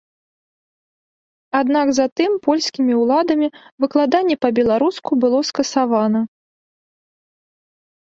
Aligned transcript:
Аднак 1.59 1.87
затым 1.99 2.31
польскімі 2.49 2.93
ўладамі 3.03 3.47
выкладанне 3.85 4.35
па-беларуску 4.49 5.11
было 5.23 5.39
скасавана. 5.55 6.21